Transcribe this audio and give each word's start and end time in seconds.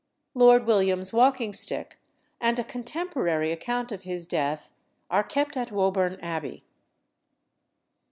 Lord 0.33 0.65
William's 0.65 1.13
walking 1.13 1.53
stick 1.53 1.99
and 2.39 2.57
a 2.57 2.63
cotemporary 2.63 3.51
account 3.53 3.91
of 3.91 4.01
his 4.01 4.25
death 4.25 4.71
are 5.11 5.23
kept 5.23 5.55
at 5.55 5.71
Woburn 5.71 6.19
Abbey. 6.21 6.63